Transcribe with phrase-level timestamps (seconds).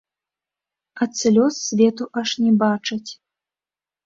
[1.05, 3.11] Ад слёз свету аж не бачаць.